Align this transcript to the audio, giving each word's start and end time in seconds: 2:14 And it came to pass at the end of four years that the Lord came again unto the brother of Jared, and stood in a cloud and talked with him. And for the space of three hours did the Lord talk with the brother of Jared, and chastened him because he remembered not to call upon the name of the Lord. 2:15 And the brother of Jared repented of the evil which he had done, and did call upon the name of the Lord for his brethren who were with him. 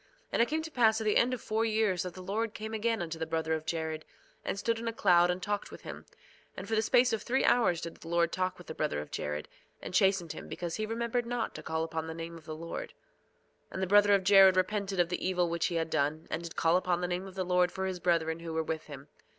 2:14 0.29 0.29
And 0.31 0.41
it 0.41 0.47
came 0.47 0.61
to 0.63 0.71
pass 0.71 0.99
at 0.99 1.03
the 1.05 1.15
end 1.15 1.31
of 1.31 1.41
four 1.43 1.63
years 1.63 2.01
that 2.01 2.15
the 2.15 2.23
Lord 2.23 2.55
came 2.55 2.73
again 2.73 3.03
unto 3.03 3.19
the 3.19 3.27
brother 3.27 3.53
of 3.53 3.67
Jared, 3.67 4.03
and 4.43 4.57
stood 4.57 4.79
in 4.79 4.87
a 4.87 4.91
cloud 4.93 5.29
and 5.29 5.43
talked 5.43 5.69
with 5.69 5.81
him. 5.81 6.07
And 6.57 6.67
for 6.67 6.73
the 6.73 6.81
space 6.81 7.13
of 7.13 7.21
three 7.21 7.45
hours 7.45 7.81
did 7.81 7.97
the 7.97 8.07
Lord 8.07 8.31
talk 8.31 8.57
with 8.57 8.65
the 8.65 8.73
brother 8.73 8.99
of 8.99 9.11
Jared, 9.11 9.47
and 9.79 9.93
chastened 9.93 10.31
him 10.33 10.47
because 10.47 10.77
he 10.77 10.87
remembered 10.87 11.27
not 11.27 11.53
to 11.53 11.61
call 11.61 11.83
upon 11.83 12.07
the 12.07 12.15
name 12.15 12.35
of 12.35 12.45
the 12.45 12.55
Lord. 12.55 12.93
2:15 13.65 13.67
And 13.73 13.83
the 13.83 13.85
brother 13.85 14.13
of 14.15 14.23
Jared 14.23 14.57
repented 14.57 14.99
of 14.99 15.09
the 15.09 15.23
evil 15.23 15.47
which 15.49 15.67
he 15.67 15.75
had 15.75 15.91
done, 15.91 16.25
and 16.31 16.41
did 16.41 16.55
call 16.55 16.77
upon 16.77 17.01
the 17.01 17.07
name 17.07 17.27
of 17.27 17.35
the 17.35 17.45
Lord 17.45 17.71
for 17.71 17.85
his 17.85 17.99
brethren 17.99 18.39
who 18.39 18.53
were 18.53 18.63
with 18.63 18.85
him. 18.85 19.07